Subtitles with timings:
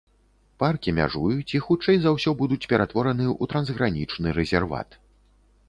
[0.61, 5.01] Паркі мяжуюць і хутчэй за ўсё будуць ператвораны ў трансгранічны рэзерват.